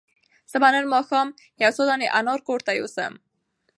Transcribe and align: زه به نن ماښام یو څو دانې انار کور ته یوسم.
زه 0.51 0.57
به 0.61 0.69
نن 0.73 0.85
ماښام 0.93 1.27
یو 1.63 1.71
څو 1.75 1.83
دانې 1.89 2.07
انار 2.19 2.39
کور 2.47 2.59
ته 2.67 2.71
یوسم. 2.79 3.13